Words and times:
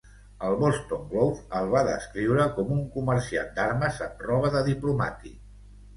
El 0.45 0.53
"Boston 0.61 1.03
Globe" 1.09 1.43
el 1.59 1.69
va 1.75 1.83
descriure 1.89 2.47
com 2.57 2.71
"un 2.79 2.81
comerciant 2.97 3.53
d'armes 3.59 4.01
amb 4.07 4.29
roba 4.31 4.53
de 4.57 4.65
diplomàtic. 4.71 5.41